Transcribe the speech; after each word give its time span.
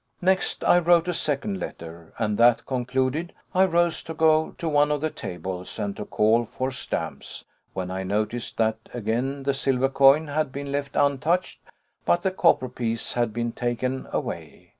Next 0.23 0.63
I 0.63 0.79
wrote 0.79 1.07
a 1.07 1.13
second 1.13 1.59
letter, 1.59 2.15
and 2.17 2.39
that 2.39 2.65
concluded, 2.65 3.33
I 3.53 3.65
rose 3.65 4.01
to 4.05 4.15
go 4.15 4.55
to 4.57 4.67
one 4.67 4.91
of 4.91 4.99
the 4.99 5.11
tables 5.11 5.77
and 5.77 5.95
to 5.95 6.05
call 6.05 6.43
for 6.45 6.71
stamps, 6.71 7.45
when 7.73 7.91
I 7.91 8.01
noticed 8.01 8.57
that 8.57 8.79
again 8.95 9.43
the 9.43 9.53
silver 9.53 9.89
coin 9.89 10.25
had 10.25 10.51
been 10.51 10.71
left 10.71 10.95
untouched, 10.95 11.59
but 12.03 12.23
the 12.23 12.31
copper 12.31 12.67
piece 12.67 13.13
had 13.13 13.31
been 13.31 13.51
taken 13.51 14.07
away. 14.11 14.69